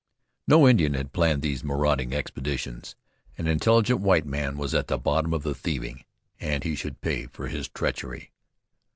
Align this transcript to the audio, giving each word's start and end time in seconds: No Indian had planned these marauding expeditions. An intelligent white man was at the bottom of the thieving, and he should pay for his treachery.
No 0.47 0.67
Indian 0.67 0.95
had 0.95 1.13
planned 1.13 1.43
these 1.43 1.63
marauding 1.63 2.11
expeditions. 2.11 2.95
An 3.37 3.45
intelligent 3.45 3.99
white 3.99 4.25
man 4.25 4.57
was 4.57 4.73
at 4.73 4.87
the 4.87 4.97
bottom 4.97 5.31
of 5.31 5.43
the 5.43 5.53
thieving, 5.53 6.05
and 6.39 6.63
he 6.63 6.73
should 6.73 7.01
pay 7.01 7.27
for 7.27 7.49
his 7.49 7.69
treachery. 7.69 8.31